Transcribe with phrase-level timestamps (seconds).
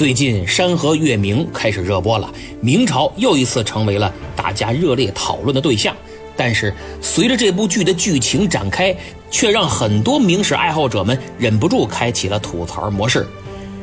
[0.00, 2.32] 最近《山河月明》开始热播了，
[2.62, 5.94] 明朝又一次成为了大家热烈讨论的对象。
[6.34, 8.96] 但是，随着这部剧的剧情展开，
[9.30, 13.26] 却让很多明史爱好者们忍不住开启了吐槽模式。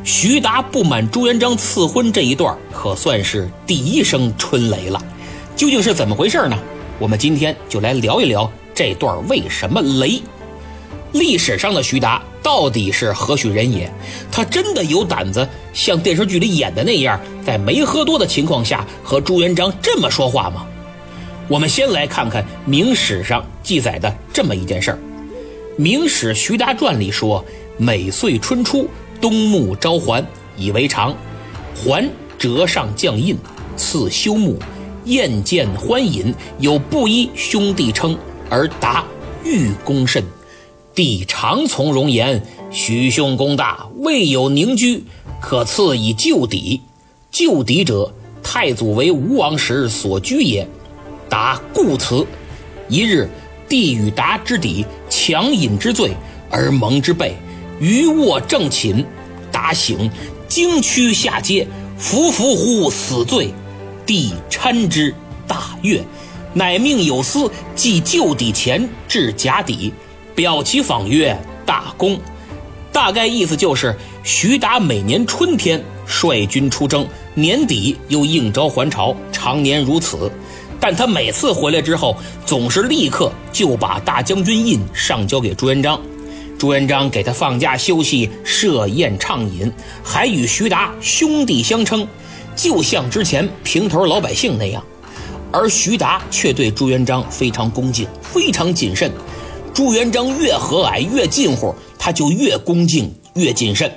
[0.04, 5.00] 徐达不满朱元璋赐婚这一段，可算是第一声春雷了。
[5.56, 6.58] 究竟是怎么回事呢？
[6.98, 10.20] 我们今天就来聊一聊这段为什么雷。
[11.14, 13.92] 历史上的徐达到底是何许人也？
[14.32, 20.66] 他真的有胆子像电视剧里演的那样，在没喝多的情况下和朱元璋这么说话吗？
[21.48, 24.96] 我们先来看看明史上记载的这么一件事儿，
[25.78, 27.44] 《明史徐达传》里说
[27.80, 28.90] ：“每岁春初，
[29.22, 30.26] 东牧召还，
[30.58, 31.16] 以为常。
[31.74, 33.38] 还折上将印，
[33.78, 34.60] 赐修木，
[35.06, 38.18] 宴见欢饮，有布衣兄弟称，
[38.50, 39.06] 而答
[39.46, 40.22] 欲公甚。
[40.98, 45.04] 帝常从容言：许兄功大，未有凝居，
[45.40, 46.82] 可赐以旧邸。
[47.30, 50.68] 旧邸者，太祖为吴王时所居也。”
[51.30, 52.26] 答故辞。
[52.90, 53.30] 一日，
[53.70, 56.14] 帝与达之邸，强饮之醉，
[56.50, 57.36] 而蒙之背，
[57.80, 59.06] 余卧正寝，
[59.52, 60.10] 达醒，
[60.48, 63.54] 惊躯下阶，伏伏乎死罪。
[64.04, 65.14] 帝参之，
[65.48, 66.04] 大悦，
[66.56, 69.94] 乃命有司寄旧邸前至甲邸，
[70.38, 71.36] 表其访曰
[71.66, 72.16] ：“大功。”
[72.94, 80.32] 大概意思就是，徐达每年春天率军出征，年底又应召还朝，常年如此。
[80.80, 82.16] 但他每次回来之后，
[82.46, 86.00] 总是立刻就把大将军印上交给朱元璋，
[86.60, 89.74] 朱元璋给他放假休息，设宴畅饮，
[90.04, 92.08] 还与徐达兄弟相称，
[92.56, 94.84] 就像之前平头老百姓那样。
[95.52, 99.12] 而徐达却对朱元璋非常恭敬，非常谨慎。
[99.78, 103.92] 朱元璋越和蔼越近乎，他就越恭敬越谨慎。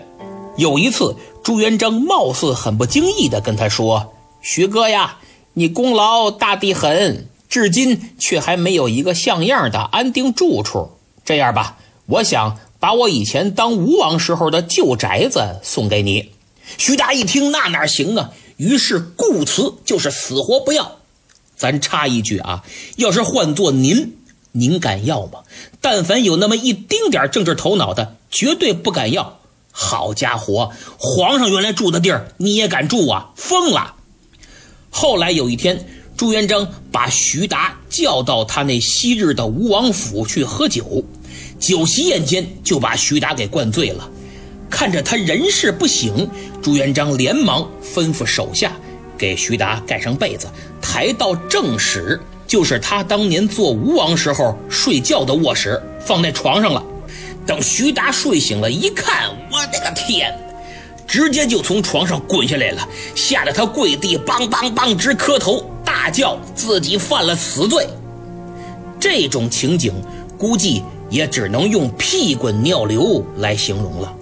[0.59, 5.17] 有一次，朱元璋貌似很不经意地跟他说：“徐哥呀。”
[5.55, 10.91] 你功劳大的很，至今却还没有一个像样的安定住处。
[11.25, 16.33] 这样吧，我想把我以前当吴王时候的旧宅子送给你。
[16.77, 18.33] 徐达一听，那哪行啊？
[18.59, 20.99] 于是固辞，就是死活不要。
[21.57, 22.65] 咱插一句啊，
[22.97, 24.19] 要是换做您，
[24.53, 25.41] 您敢要吗？
[25.81, 29.39] 但凡有那么一丁点政治头脑的，绝对不敢要。
[29.73, 33.31] 好家伙，皇上原来住的地儿，你也敢住啊？
[33.37, 33.95] 疯了！
[34.91, 41.05] 后来有一天，朱元璋把徐达叫到他那昔日的吴王府去喝酒，
[41.61, 44.11] 酒席宴间就把徐达给灌醉了。
[44.69, 46.29] 看着他人事不醒，
[46.61, 48.73] 朱元璋连忙吩咐手下
[49.17, 50.49] 给徐达盖上被子，
[50.83, 56.83] 抬到正室，就是他当年做吴王时候睡觉的卧室，放在床上了。
[57.47, 60.37] 等徐达睡醒了，一看，我的个天！
[61.07, 67.87] 直接就从床上滚下来了，吓得他跪地，梆梆梆直磕头，大叫自己犯了死罪。
[68.99, 69.95] 这种情景，
[70.37, 74.13] 估计也只能用屁滚尿流来形容了。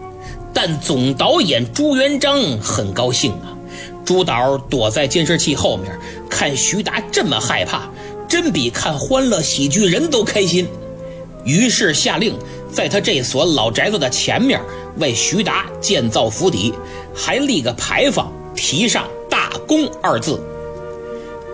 [0.53, 3.57] 但总导演朱元璋很高兴啊，
[4.05, 7.89] 朱导躲在监视器后面看徐达这么害怕，
[8.29, 10.69] 真比看欢乐喜剧人都开心。
[11.45, 12.37] 于是下令，
[12.71, 14.61] 在他这所老宅子的前面。
[14.99, 16.75] 为徐达建造府邸，
[17.15, 20.43] 还立个牌坊，题上“大功”二字。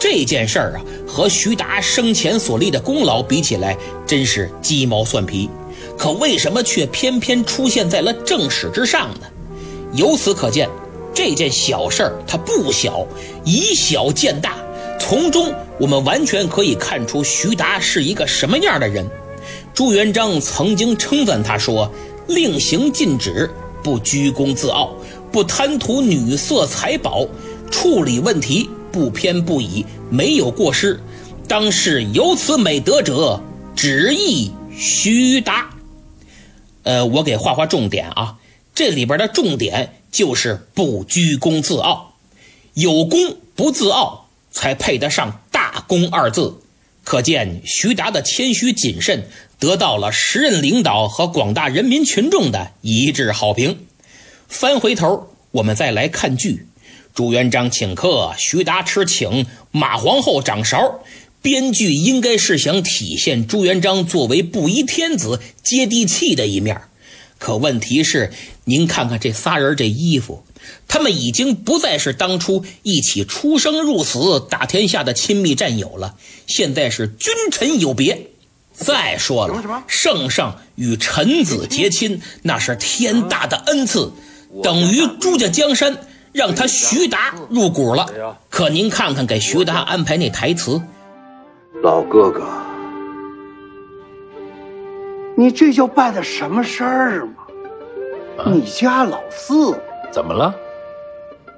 [0.01, 5.51] 这件事儿啊，和徐达生前所立的功劳比起来，真是鸡毛蒜皮。
[5.99, 9.27] 可为什么却偏偏出现在了正史之上呢？
[9.93, 10.71] 由此可见，
[11.13, 13.07] 这件小事儿它不小，
[13.45, 14.57] 以小见大。
[14.99, 19.09] 从中我们完全可以看出徐达是一个什么样的人。
[19.75, 21.91] 朱元璋曾经称赞他说。
[22.27, 23.51] 令行禁止，
[23.83, 24.95] 不居功自傲，
[25.31, 27.27] 不贪图女色财宝，
[27.71, 30.99] 处理问题不偏不倚，没有过失。
[31.47, 33.39] 当是有此美德者，
[33.77, 35.69] 只意徐达。
[36.85, 38.37] 呃，我给画画重点啊，
[38.75, 42.15] 这里边的重点就是不居功自傲，
[42.73, 45.43] 有功不自傲，才配得上
[45.75, 46.61] 大功二字。
[47.03, 49.29] 可见徐达的谦虚谨慎。
[49.59, 53.87] 得到了时任领导和广大人民群众的一致好评。
[54.47, 56.67] 翻回头，我们再来看剧：
[57.15, 61.01] 朱元璋请客，徐达吃请，马皇后掌勺。
[61.41, 66.83] 编剧应该是想体现朱元璋作为布衣天子接地气的一面。
[67.39, 68.33] 可问题是，
[68.65, 70.45] 您看看这仨人这衣服，
[70.87, 76.15] 他们已经不再是当初一起出生入死、打天下的亲密战友了，
[76.47, 78.31] 现在是君臣有别。
[78.73, 84.13] 再说了，圣上与臣子结亲，那是天大的恩赐，
[84.65, 85.97] 等于朱家江山
[86.33, 88.37] 让他徐达入股了。
[88.51, 90.83] 可您看看，给徐达安排那台词，
[91.85, 92.45] 老哥哥，
[95.37, 98.51] 你这叫办的什么事儿嘛？
[98.51, 99.81] 你家老四
[100.15, 100.55] 怎么了？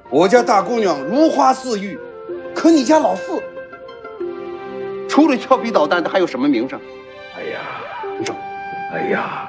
[0.09, 1.99] 我家大姑娘如花似玉，
[2.55, 3.43] 可你家老四
[5.07, 6.81] 除了调皮捣蛋的，还有什么名声？
[7.37, 7.61] 哎呀，
[8.19, 8.35] 你说，
[8.95, 9.47] 哎呀，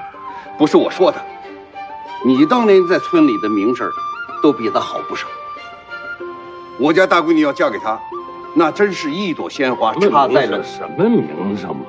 [0.57, 1.17] 不是我说的，
[2.25, 3.89] 你当年在村里的名声
[4.43, 5.25] 都比他好不少。
[6.77, 7.97] 我家大闺女要嫁给他，
[8.53, 11.85] 那真是一朵鲜花插在了什么名声嘛？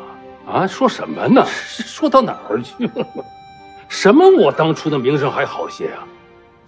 [0.53, 1.45] 啊，说什么呢？
[1.67, 3.05] 说到哪儿去了？
[3.89, 6.07] 什么我当初的名声还好些啊？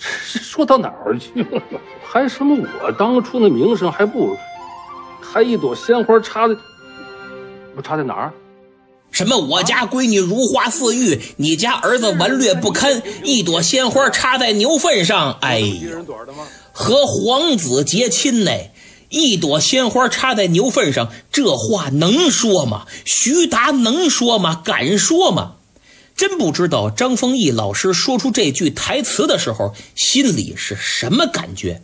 [0.25, 1.63] 说到哪儿去了？
[2.03, 4.37] 还什么我当初的名声还不
[5.21, 6.55] 还一朵鲜花插在
[7.77, 8.33] 不插在哪儿？
[9.13, 15.37] 什么我家闺女如花似玉，你家儿子顽劣不堪，一朵鲜花插在牛粪上。
[15.41, 15.91] 哎呀，
[16.73, 18.53] 和皇子结亲呢，
[19.09, 22.87] 一朵鲜花插在牛粪上，这话能说吗？
[23.05, 24.63] 徐达能说吗？
[24.65, 25.57] 敢说吗？
[26.17, 31.83] 真不知道张丰毅老师说出这句台词的时候心里是什么感觉。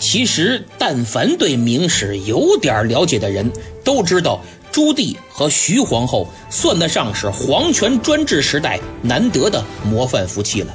[0.00, 10.72] 其实，但凡对明史有点了解的人，都知道朱棣和徐皇后算得上是皇权专制时代难得的模范夫妻了。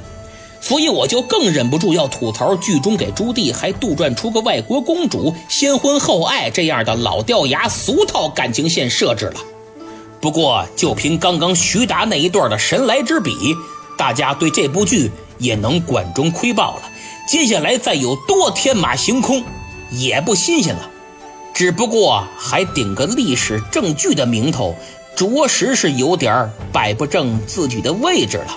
[0.60, 9.40] 所以，我就更忍不住要吐槽剧中给朱棣还杜撰出个外国公主先婚后爱这样的老掉牙俗套感情线设置了。
[10.24, 13.54] 不过，就凭刚刚徐达那一段的神来之笔，
[13.94, 16.82] 大家对这部剧也能管中窥豹了。
[17.28, 19.44] 接下来再有多天马行空，
[19.90, 20.90] 也不新鲜了。
[21.52, 24.74] 只不过还顶个历史正剧的名头，
[25.14, 28.56] 着实是有点摆不正自己的位置了。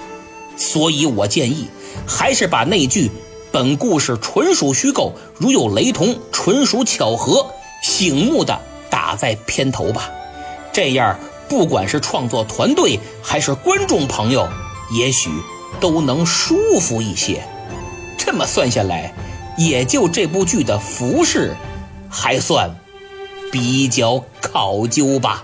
[0.56, 1.68] 所以我建议，
[2.08, 3.12] 还是把那句
[3.52, 7.46] “本故事纯属虚构，如有雷同，纯属巧合”
[7.84, 8.58] 醒目的
[8.90, 10.10] 打在片头吧。
[10.72, 11.20] 这样。
[11.50, 14.48] 不管是创作团队还是观众朋友，
[14.92, 15.30] 也许
[15.80, 17.42] 都能舒服一些。
[18.18, 19.14] 这么算下来，
[19.58, 21.56] 也就这部剧的服饰
[22.10, 22.70] 还算
[23.52, 25.44] 比较考究吧。